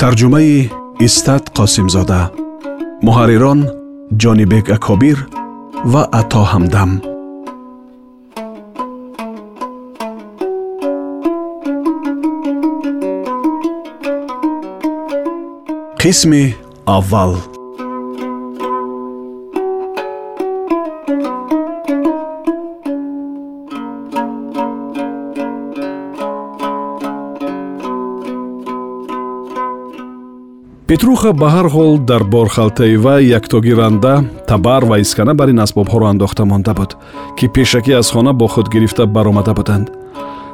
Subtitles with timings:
[0.00, 0.54] тарҷумаи
[1.06, 2.22] истат қосимзода.
[3.06, 3.60] Муҳаррирон
[4.22, 5.18] ҷонибек акобир
[5.92, 6.90] ва ато ҳамдам.
[16.00, 16.44] Қисми
[16.96, 17.32] аввал
[30.86, 34.14] петруха ба ҳар ҳол дар борхалтаи вай яктогиранда
[34.48, 36.90] табар ва искана бар ин асбобҳоро андохта монда буд
[37.36, 39.86] ки пешакӣ аз хона бо худ гирифта баромада буданд.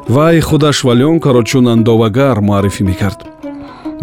[0.09, 3.20] Вай худаш валёнкаро чун андовагар муаррифӣ мекард.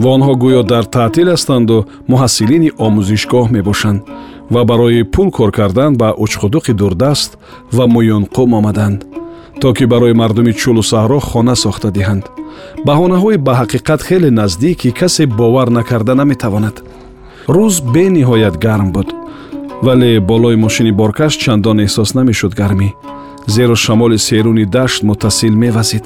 [0.01, 1.77] Ва онҳо гӯё дар таътил ҳастанду
[2.11, 3.99] муҳассилини омӯзишгоҳ мебошанд
[4.53, 7.31] ва барои пул кор кардан ба учқудуқи дурдаст
[7.75, 8.99] ва муюнқум омаданд
[9.61, 12.25] то ки барои мардуми чӯлу саҳро хона сохта диҳанд.
[12.87, 16.75] Баҳонаҳои ба ҳақиқат хеле наздик ки касе бовар накарда наметавонад.
[17.55, 19.09] Рӯз бениҳоят гарм буд
[19.85, 22.89] вале болои мошини боркаш чандон эҳсос намешуд гармӣ
[23.55, 26.05] зеро шамоли серуни дашт муттасил мевазид.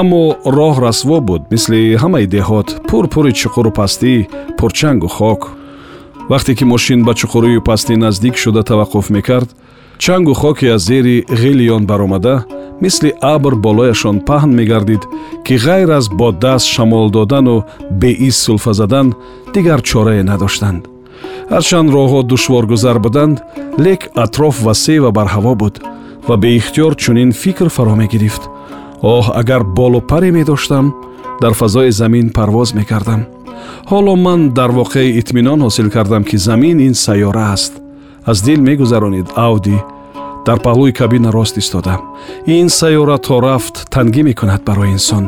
[0.00, 0.22] Аммо
[0.56, 4.12] роҳ расво буд мисли ҳамаи деҳот пурпури чуқуру пастӣ
[4.58, 5.40] пурчангу хок.
[6.30, 9.50] Вақте ки мошин ба чуқурию пастӣ наздик шуда таваққуф мекард
[9.98, 12.44] чангу хоке аз зери ғилиён баромада
[12.80, 15.02] мисли абр болояшон паҳн мегардид
[15.44, 19.14] ки ғайр аз бо даст шамол додану беис сулфа задан
[19.54, 20.82] дигар чорае надоштанд.
[21.50, 23.36] Ҳарчанд роҳҳо душворгузар буданд
[23.78, 25.74] лек атроф васеъ ва барҳаво буд
[26.28, 28.42] ва беихтиёр чунин фикр фаро мегирифт.
[29.02, 30.86] Оҳ агар болу паре медоштам
[31.42, 33.22] дар фазои замин парвоз мекардам.
[33.90, 37.72] Ҳоло ман дар воқеъ итминон ҳосил кардам ки замин ин сайёра аст.
[38.30, 39.78] Аз дил мегузаронид авди
[40.46, 41.94] дар паҳлӯи кабина рост истода.
[42.46, 45.24] Ин сайёра то рафт тангӣ мекунад барои инсон.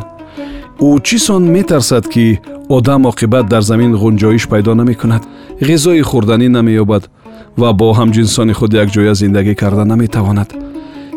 [0.86, 5.22] Ӯ чӣ сон метарсад ки одам оқибат дар замин ғунҷоиш пайдо намекунад?
[5.68, 7.04] Ғизои хӯрданӣ намеёбад
[7.60, 10.50] ва бо ҳамҷинсони худ якҷоя зиндагӣ карда наметавонад.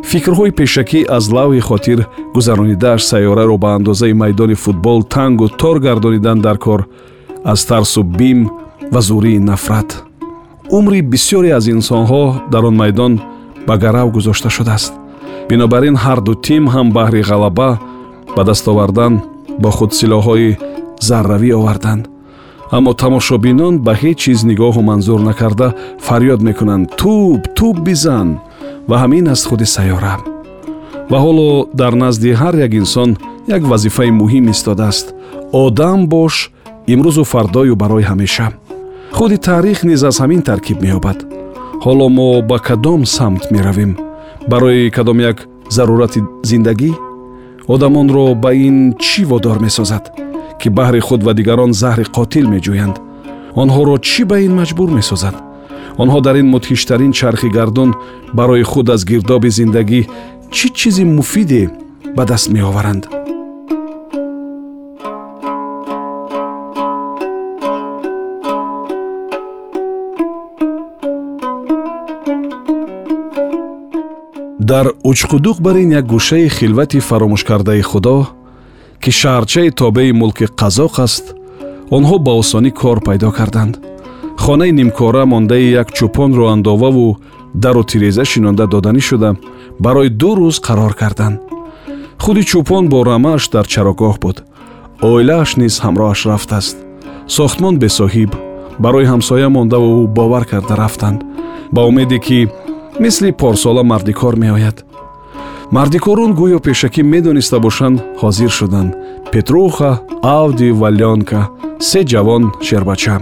[0.09, 1.99] Фикрҳои пешакӣ аз лавҳи хотир
[2.35, 6.81] гузаронидааш сайёраро ба андозаи майдони футбол тангу тор гардониданд дар кор
[7.43, 8.39] аз тарсу бим
[8.91, 9.89] ва зурии нафрат.
[10.77, 13.13] Умри бисёре аз инсонҳо дар он майдон
[13.67, 14.93] ба гарав гузошта шудааст.
[15.49, 17.71] Бинобар ин ҳарду тим ҳам баҳри ғалаба
[18.35, 19.13] ба даст овардан
[19.61, 20.57] бо худ силоҳҳои
[21.07, 22.03] зарравӣ оварданд
[22.75, 25.67] аммо тамошобинон ба ҳеҷ чиз нигоҳу манзур накарда
[26.07, 26.85] фарёд мекунанд.
[27.01, 28.29] Тӯб тӯб бизан
[28.89, 30.15] ва ҳамин аст худи сайёра.
[31.11, 31.49] Ва ҳоло
[31.81, 33.09] дар назди ҳар як инсон
[33.55, 35.07] як вазифаи муҳим истодааст
[35.63, 36.51] одам бош
[36.93, 38.47] имрӯзу фардою барои ҳамеша.
[39.17, 41.17] Худи таърих низ аз ҳамин таркиб меёбад
[41.85, 43.97] ҳоло мо ба кадом самт меравем.
[44.47, 46.91] Барои кадом як зарурати зиндагӣ
[47.67, 50.03] одамонро ба ин чӣ водор месозад
[50.59, 52.95] ки баҳри худ ва дигарон заҳри қотил меҷӯянд?
[53.61, 55.35] Онҳоро чӣ ба ин маҷбур месозад?
[56.01, 57.89] Онҳо дар ин мудҳиштарин чархи гардон
[58.33, 60.01] барои худ аз гирдоби зиндагӣ
[60.55, 61.63] чӣ чизи муфиде
[62.15, 63.03] ба даст меоваранд
[74.67, 78.27] дар учқудуқ бар ин як гӯшаи хилвати фаромӯшкардаи худо
[79.01, 81.25] ки шаҳрчаи тобеи мулки қазоқ аст
[81.95, 83.73] онҳо ба осонӣ кор пайдо карданд.
[84.43, 87.17] Хонаи нимкора мондаи як чӯпонро андоваву
[87.63, 89.29] дару тиреза шинонда доданӣ шуда
[89.79, 91.37] барои ду рӯз қарор карданд.
[92.23, 94.37] Худи чӯпон бо рамааш дар чарогоҳ буд.
[95.01, 96.77] Оилааш низ ҳамроҳаш рафтааст
[97.35, 98.31] сохтмон бесоҳиб
[98.83, 101.19] барои ҳамсоя мондаву бовар карда рафтанд.
[101.75, 102.39] Ба умеде ки
[102.99, 104.85] мисли порсола мардикор меояд.
[105.71, 108.91] Мардикорон гӯё пешакӣ медониста бошанд ҳозир шуданд.
[109.31, 109.91] Петруха
[110.23, 111.41] авди ва лёнка
[111.79, 113.17] се ҷавон шербача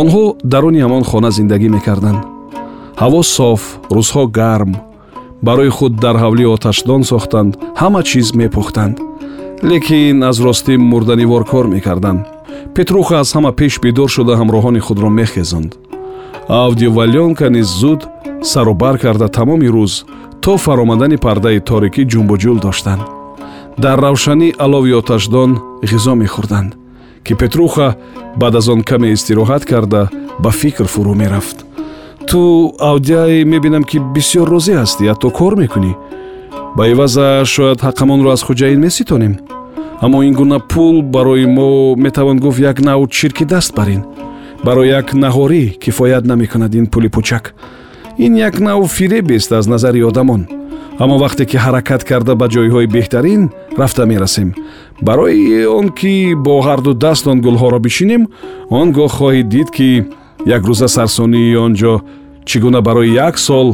[0.00, 2.20] онҳо даруни ҳамон хона зиндагӣ мекарданд.
[3.02, 3.62] Ҳаво соф
[3.96, 4.72] рӯзҳо гарм.
[5.46, 8.96] Барои худ дар ҳавлӣ оташдон сохтанд ҳама чиз мепухтанд
[9.70, 12.20] лекин аз ростӣ мурданивор кор мекарданд.
[12.74, 15.70] Петруха аз ҳама пеш бедор шуда ҳамроҳони худро мехезонд.
[16.48, 18.00] Авди ва лёнка низ зуд
[18.42, 20.04] сарубар карда тамоми рӯз
[20.40, 23.02] то фаромадани пардаи торикӣ ҷумбуҷул доштанд.
[23.78, 25.50] Дар равшанӣ алови оташдон
[25.90, 26.70] ғизо мехӯрданд
[27.24, 27.96] ки петруха
[28.36, 30.08] баъд аз он каме истироҳат карда
[30.38, 31.58] ба фикр фурӯ мерафт.
[32.28, 35.92] Ту авдияй мебинам ки бисёр розӣ ҳастӣ ҳатто кор мекунӣ.
[36.76, 39.34] Ба иваза шояд ҳаққамонро аз хуҷаин меситонем.
[40.00, 44.02] Аммо ин гуна пул барои мо метавон гуфт як навъ чирки даст бар ин
[44.64, 47.54] барои як наҳорӣ кифоят намекунад ин пули пӯчак
[48.20, 50.46] ин як навъ фиребест аз назари одамон.
[50.98, 54.54] Аммо вақте ки ҳаракат карда ба ҷойҳои беҳтарин рафта мерасем.
[55.02, 58.22] Барои он ки бо ҳарду даст он гулҳоро бишинем
[58.68, 60.04] он гоҳ хоҳед дид ки
[60.46, 61.94] як рӯза сарсонии он ҷо
[62.48, 63.68] чӣ гуна барои як сол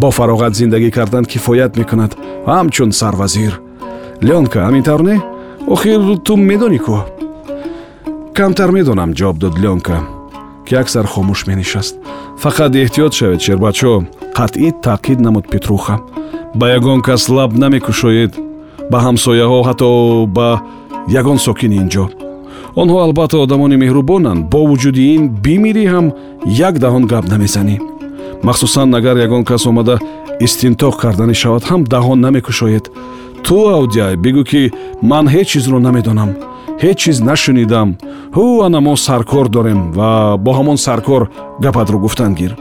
[0.00, 2.12] бо фароғат зиндагӣ кардан кифоят мекунад.
[2.46, 3.60] Ҳамчун сарвазир.
[4.26, 5.16] Леонка ҳамин тавр не?
[5.74, 6.98] Охир ту медонӣ кӯ
[8.36, 9.96] камтар медонам ҷавоб дод леонка
[10.66, 11.94] ки аксар хомӯш менишаст.
[12.42, 13.92] Фақат эҳтиёт шавед шербачо
[14.36, 15.96] қатъӣ таъқид намуд петруха.
[16.54, 18.32] Ба ягон кас лаб намекушоед
[18.90, 19.90] ба ҳамсояҳо ҳатто
[20.36, 20.48] ба
[21.20, 22.04] ягон сокини ин ҷо
[22.80, 24.40] онҳо албатта одамони меҳрубонанд.
[24.52, 26.06] Бо вуҷуди ин бимирӣ ҳам
[26.68, 27.76] як даҳон гап намезанӣ.
[28.46, 29.96] Махсусан агар ягон кас омада
[30.46, 32.84] истинтоқ карданӣ шавад ҳам даҳон намекушоед.
[33.44, 34.62] Ту авдияй бигӯ ки
[35.10, 36.30] ман ҳеҷ чизро намедонам
[36.82, 37.88] ҳеҷ чиз нашунидам.
[38.36, 40.10] Ҳу ана мо саркор дорем ва
[40.44, 41.22] бо ҳамон саркор
[41.64, 42.52] гапатро гуфтан гир.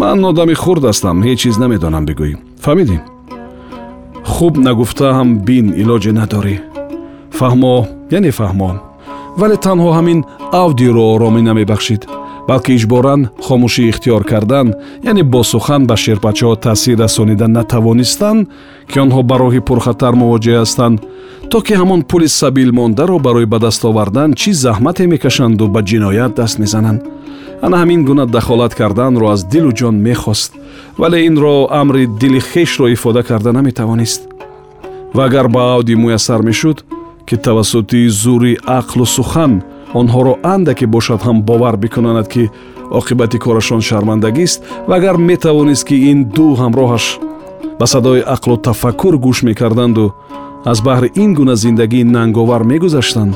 [0.00, 2.34] Ман одами хурд ҳастам ҳеҷ чиз намедонам бигӯӣ
[2.64, 2.98] фаҳмидӣ?
[4.32, 6.56] Хуб нагуфта ҳам бин илоҷе надорӣ.
[7.38, 7.74] Фаҳмо
[8.16, 8.70] яъне фаҳмо
[9.40, 10.18] вале танҳо ҳамин
[10.62, 12.02] авдиро оромӣ намебахшид
[12.48, 14.68] балки иҷборан хомӯшӣ ихтиёр кардан
[15.10, 18.48] яъне бо сухан ба шерпачаҳо таъсир расонида натавонистанд
[18.90, 20.98] ки онҳо ба роҳи пурхатар мувоҷеҳ ҳастанд
[21.50, 26.32] то ки ҳамон пули сабил мондаро барои ба даст овардан чӣ заҳмате мекашанду ба ҷиноят
[26.40, 27.00] даст мезананд.
[27.64, 30.52] Ана ҳамин гуна дахолат карданро аз дилу ҷон мехост
[31.00, 34.20] вале инро амри дили хешро ифода карда наметавонист.
[35.14, 36.78] Ва агар ба авди муяссар мешуд
[37.26, 39.52] ки тавассути зури ақлу сухан
[39.94, 42.50] онҳоро андаке бошад ҳам бовар бикунонад ки
[42.90, 47.04] оқибати корашон шармандагист ва агар метавонист ки ин ду ҳамроҳаш
[47.78, 50.12] ба садои ақлу тафаккур гӯш мекарданду
[50.64, 53.34] аз баҳри ин гуна зиндагии нанговар мегузаштанд.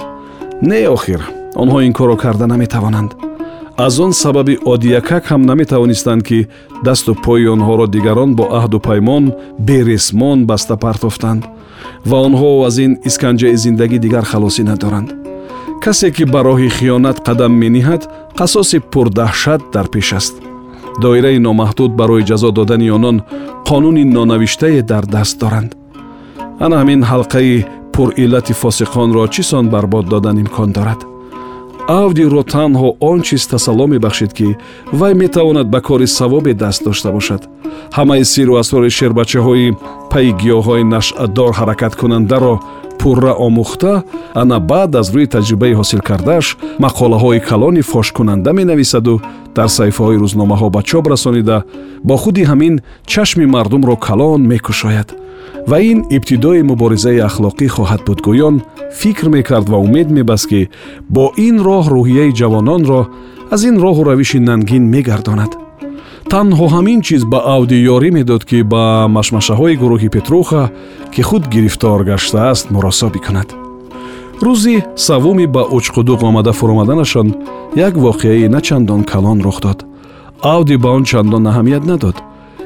[0.63, 1.21] Не охир
[1.63, 3.11] онҳо ин корро карда наметавонанд.
[3.77, 6.49] Аз он сабаби одиякак ҳам наметавонистанд ки
[6.85, 11.43] дасту пои онҳоро дигарон бо аҳду паймон бересмон баста партофтанд
[12.11, 15.22] ва онҳо аз ин исканҷаи зиндагӣ дигар халосӣ надоранд
[15.85, 18.03] касе ки ба роҳи хиёнат қадам мениҳад
[18.39, 20.35] қасоси пурдаҳшат дар пеш аст.
[21.03, 23.17] Доираи номаҳдуд барои ҷазо додани онон
[23.69, 25.71] қонуни нонавиштае дар даст доранд.
[26.65, 27.65] Ана ҳамин ҳалқаи
[27.95, 31.01] пуриллати фосиқонро чӣ сон барбод додан имкон дорад?
[31.89, 34.57] Авдиро танҳо он чиз тасалло мебахшед ки
[34.93, 37.43] вай метавонад ба кори савобе даст дошта бошад.
[37.97, 39.77] Ҳамаи сиру асрори шербачаҳои
[40.11, 42.55] пайи гиёҳҳои нашъатдор ҳаракаткунандаро
[43.03, 43.95] пурра омӯхта
[44.43, 46.47] ана баъд аз рӯи таҷрибаи ҳосилкардааш
[46.85, 49.15] мақолаҳои калони фошкунанда менависаду
[49.57, 51.59] дар саҳифаҳои рӯзномаҳо ба чоп расонида
[52.09, 52.75] бо худи ҳамин
[53.13, 55.09] чашми мардумро калон мекушояд.
[55.71, 58.57] Ва ин ибтидои муборизаи ахлоқӣ хоҳад буд гӯён
[59.01, 60.61] фикр мекард ва умед мебаст ки
[61.15, 63.01] бо ин роҳ рӯҳияи ҷавононро
[63.55, 65.53] аз ин роҳу равиши нангин мегардонад
[66.31, 68.85] танҳо ҳамин чиз ба авди ёрӣ медод ки ба
[69.17, 70.63] машмашаҳои гурӯҳи петруха
[71.13, 73.49] ки худ гирифтор гаштааст муросо бикунад
[74.47, 74.77] рӯзи
[75.07, 77.29] саввуми ба учқудуқ омада фуромаданашон
[77.77, 79.79] як воқеаи начандон калон рух дод.
[80.43, 82.17] Авди ба он чандон аҳамият надод.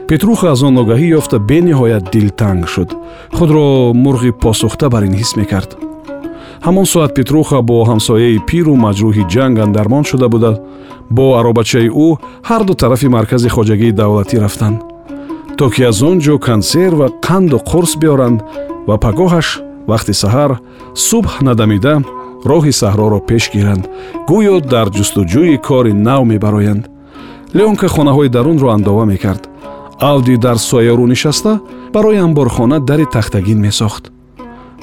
[0.08, 2.90] Петруха аз он огаҳӣ ёфта бениҳоят дилтанг шуд.
[3.36, 5.85] Худро мурғи посухта бар ин ҳис мекард
[6.66, 10.52] ҳамон соат петруха бо ҳамсояи пиру маҷрӯҳи ҷанг андармон шуда буда.
[11.10, 12.08] Бо аробачаи ӯ
[12.48, 14.78] ҳарду тарафи маркази хоҷагии давлатӣ рафтанд
[15.56, 18.38] то ки аз он ҷо консер ва қанду қурс биёранд
[18.88, 19.48] ва пагоҳаш
[19.90, 20.50] вақти саҳар
[21.08, 21.94] субҳ надамида
[22.50, 23.84] роҳи саҳроро пеш гиранд
[24.30, 26.84] гӯё дар ҷустуҷӯи кори нав мебароянд.
[27.56, 29.42] Леонка хонаҳои дарунро андова мекард.
[30.10, 31.52] Авди дар соярӯ нишаста
[31.94, 34.04] барои амборхона дари тахтагин месохт.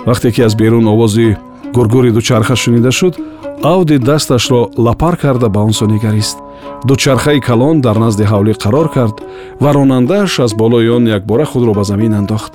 [0.07, 1.37] Вақте ки аз берун овози
[1.75, 3.15] гургури дучарха шунида шуд
[3.63, 6.37] авди дасташро лапар карда ба он со нигарист
[6.85, 9.15] дучархаи калон дар назди ҳавлӣ қарор кард
[9.59, 12.53] ва ронандааш аз болои он якбора худро ба замин андохт.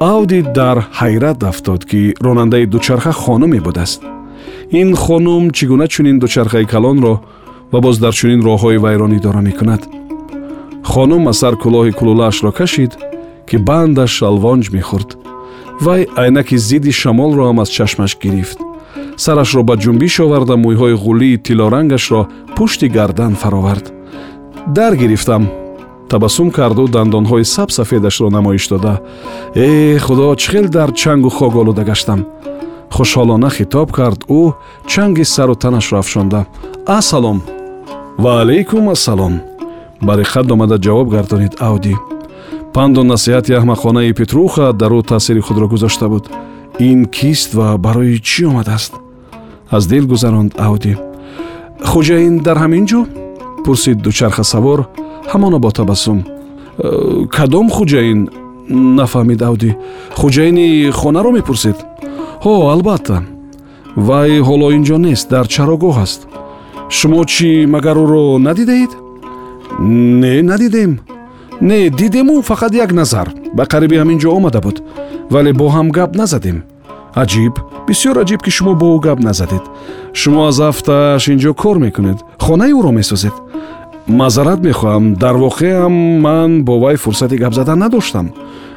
[0.00, 4.02] Авди дар ҳайрат афтод ки ронандаи дучарха хонуме будааст.
[4.70, 7.20] Ин хонум чӣ гуна чунин дучархаи калонро
[7.72, 9.82] ва боз дар чунин роҳҳои вайронӣ дора мекунад?
[10.84, 12.92] Хонум аз сар кӯлоҳи кулулаашро кашид
[13.48, 15.19] ки бандаш алвонҷ мехӯрд
[15.80, 18.58] вай айнаки зидди шамолро ҳам аз чашмаш гирифт.
[19.16, 22.22] Сарашро ба ҷунбиш оварда мӯйҳои ғулии тиллорангашро
[22.56, 23.86] пушти гардан фаровард.
[24.76, 25.42] Дар гирифтам
[26.10, 28.94] табассум карду дандонҳои сабсафедашро намоиш дода.
[29.54, 32.20] Э худо чӣ хел дар чангу хок олуда гаштам?
[32.94, 34.42] Хушҳолона хитоб кард ӯ
[34.90, 36.46] чанги сару танашро афшонда.
[36.86, 37.38] Ассалом.
[38.22, 39.34] Ва алайкум ассалом.
[40.00, 41.94] Бари хад омада ҷавоб гардонид авдӣ
[42.74, 46.24] панду насиҳати аҳмақонаи петруха дар ӯ таъсири худро гузошта буд.
[46.78, 48.92] Ин кист ва барои чӣ омадааст?
[49.70, 50.92] Аз дил гузаронд авдӣ
[51.90, 53.00] хуҷаин дар ҳамин ҷо?
[53.64, 54.80] Пурсид дучархасавор
[55.32, 56.18] ҳамона бо табассум.
[56.78, 58.20] «Э, кадом хуҷаин
[59.00, 59.70] нафаҳмид авдӣ
[60.20, 61.76] хуҷаини хонаро мепурсед
[62.44, 63.16] ҳо албатта.
[64.08, 66.20] Вай ҳоло ин ҷо нест дар чарогоҳ аст.
[66.96, 68.92] Шумо чӣ магар ӯро надидаед?
[70.22, 70.92] Не надидем
[71.60, 73.32] не дидему фақат як назар.
[73.52, 74.82] Ба қариби ҳамин ҷо омада буд.
[75.30, 76.64] Вале бо ҳам гап назадем.
[77.14, 77.54] Аҷиб
[77.86, 79.62] бисёр аҷиб ки шумо бо ӯ гап назадед.
[80.12, 82.18] Шумо аз ҳафтааш ин ҷо кор мекунед.
[82.38, 83.32] Хонаи ӯро месозед.
[84.06, 85.14] Маъзарат мехоҳам.
[85.14, 85.92] Дар воқеам
[86.24, 88.32] ман бо вай фурсати гап задан надоштам.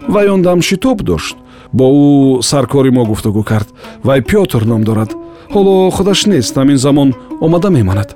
[0.08, 1.38] Вай он дам шитоб дошт.
[1.74, 3.68] Бо ӯ саркори мо гуфтугӯ кард.
[4.04, 5.12] Вай пётр ном дорад.
[5.54, 6.56] Ҳоло худаш нест.
[6.58, 8.10] Ҳамин замон омада мемонад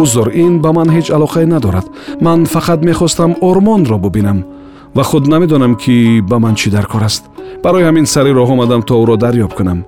[0.00, 1.86] узр ин ба ман ҳеҷ алоқае надорад.
[2.20, 4.38] Ман фақат мехостам ормонро бубинам
[4.94, 7.24] ва худ намедонам ки ба ман чӣ дар кор аст.
[7.62, 9.84] Барои ҳамин сари роҳ омадам то ӯро дарёб кунам.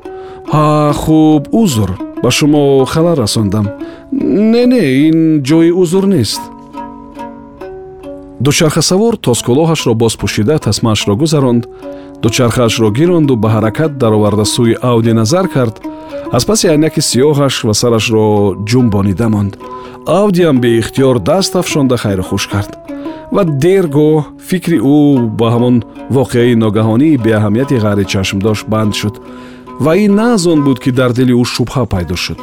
[0.52, 1.90] Ҳа хуб узр.
[2.23, 3.66] Ба шумо халал расондам.
[4.52, 6.40] Не не ин ҷои узр нест.
[8.40, 11.68] Дучархасавор тоскулоҳашро бозпӯшида тасмаашро гузаронд.
[12.23, 15.80] Дучархаашро гиронду ба ҳаракат дароварда сӯи авди назар кард.
[16.32, 19.52] Аз паси айнаки сиёҳаш ва сарашро ҷумбонида монд
[20.06, 22.78] авдиам беихтиёр даст афшонда хайрухуш кард.
[23.32, 25.76] Ва дергоҳ фикри ӯ ба ҳамон
[26.11, 29.14] воқеаи ногаҳонии беаҳамияти ғайри чашмдошт банд шуд.
[29.80, 32.38] Ва ин на аз он буд ки дар дили ӯ шубҳа пайдо шуд.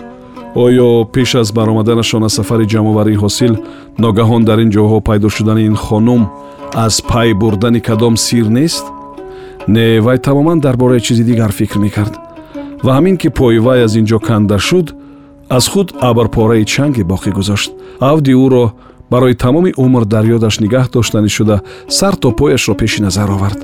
[0.55, 3.53] Оё пеш аз баромаданашон аз сафари ҷамъоварии ҳосил
[4.03, 6.29] ногаҳон дар ин ҷоҳо пайдо шудани ин хонум
[6.73, 8.85] аз пай бурдани кадом сир нест?
[9.67, 12.13] Не вай тамоман дар бораи чизи дигар фикр мекард.
[12.83, 14.95] Ва ҳамин ки пои вай аз ин ҷо канда шуд
[15.57, 17.71] аз худ абрпораи чанге боқӣ гузошт.
[17.99, 18.65] Авди ӯро
[19.11, 21.57] барои тамоми умр дар ёдаш нигаҳ доштанӣ шуда
[21.97, 23.59] сар то пояшро пеши назар овард.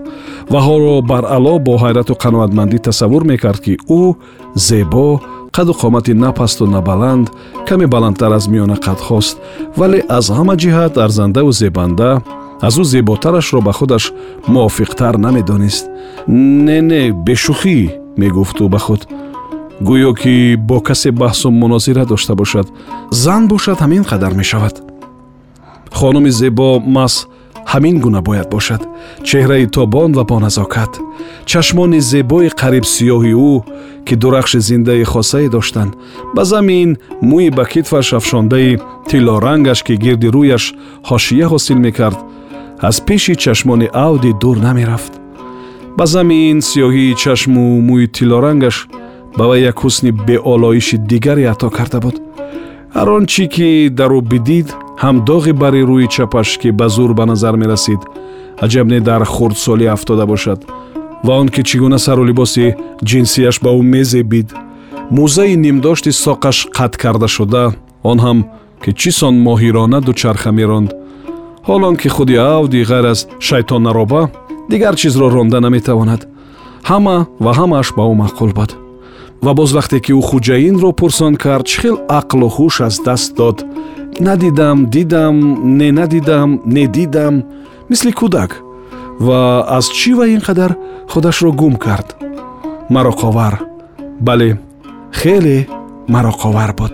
[0.51, 4.15] Ва ҳоло баръало бо ҳайрату қаноатмандӣ тасаввур мекард ки ӯ
[4.67, 5.22] зебо
[5.56, 7.32] қаду қомати на пасту на баланд
[7.67, 9.36] каме баландтар аз миёна қадхост
[9.77, 12.22] вале аз ҳама ҷиҳат арзандаву зебанда
[12.62, 14.13] аз ӯ зеботарашро ба худаш
[14.53, 15.86] мувофиқтар намедонист.
[16.67, 17.79] Не не бешӯхӣ
[18.17, 19.01] мегуфт ӯ ба худ
[19.81, 22.67] гӯё ки бо касе баҳсу мунозира дошта бошад
[23.12, 24.75] зан бошад ҳамин қадар мешавад.
[25.91, 27.27] Хонуми зебо мас
[27.74, 28.81] ҳамин гуна бояд бошад.
[29.24, 30.91] Чеҳраи тобон ва боназокат.
[31.46, 33.53] Чашмони зебои қариб сиёҳи ӯ
[34.05, 35.91] ки дурахши зиндаи хосае доштанд
[36.36, 36.89] ба замин
[37.29, 38.79] мӯи ба китфаш афшондаи
[39.10, 40.63] тиллорангаш ки гирди рӯяш
[41.10, 42.19] ҳошия ҳосил мекард
[42.88, 45.13] аз пеши чашмони авди дур намерафт.
[45.98, 48.77] Ба замин сиёҳии чашму мӯи тиллорангаш
[49.38, 52.15] ба вай як ҳусни беолоиши дигаре ато карда буд.
[52.96, 54.67] Ҳар он чӣ ки дар ӯ бидид
[55.03, 58.01] ҳам доғи бари рӯи чапаш ки ба зур ба назар мерасид
[58.65, 60.60] аҷаб не дар хурдсолӣ афтода бошад.
[61.25, 62.75] Ва он ки чӣ гуна сару либоси
[63.10, 64.50] ҷинсияш ба ӯ мезебид
[65.17, 67.63] мӯзаи нимдошти соқаш қатъ карда шуда
[68.03, 68.39] он ҳам
[68.84, 70.89] ки чӣ сон моҳирона дучарха меронд.
[71.67, 74.22] Ҳолон ки худи авди ғайр аз шайтоннароба
[74.72, 76.22] дигар чизро ронда наметавонад.
[76.89, 78.87] Ҳама ва ҳамааш ба ӯ маъқул буд
[79.46, 83.58] ва боз вақте ки ӯ хуҷаинро пурсон кард чӣ хел ақлу ҳуш аз даст дод.
[84.27, 85.36] Надидам дидам
[85.79, 87.34] не надидам не дидам
[87.89, 88.51] мисли кӯдак.
[89.25, 89.39] Ва
[89.77, 90.72] аз чӣ ва ин қадар
[91.12, 92.08] худашро гум кард?
[92.96, 93.53] Мароқовар
[94.27, 94.50] бале
[95.20, 95.67] хеле
[96.13, 96.94] мароқовар буд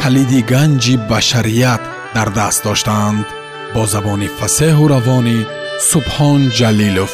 [0.00, 1.82] калиди ганҷи башарият
[2.14, 3.26] дар даст доштаанд
[3.74, 5.38] бо забони фасеҳу равонӣ
[5.90, 7.12] субҳон ҷалилов